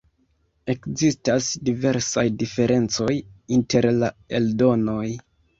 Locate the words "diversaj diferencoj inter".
1.69-3.89